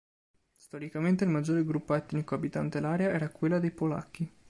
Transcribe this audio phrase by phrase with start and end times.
[0.55, 4.27] Storicamente, il maggiore gruppo etnico abitante l'area era quello dei polacchi.